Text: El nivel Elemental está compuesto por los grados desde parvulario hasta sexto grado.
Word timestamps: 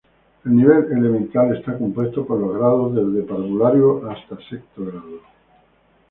El 0.45 0.55
nivel 0.55 0.85
Elemental 0.91 1.55
está 1.55 1.77
compuesto 1.77 2.25
por 2.25 2.39
los 2.39 2.55
grados 2.57 2.95
desde 2.95 3.21
parvulario 3.27 4.09
hasta 4.09 4.35
sexto 4.49 4.83
grado. 4.83 5.21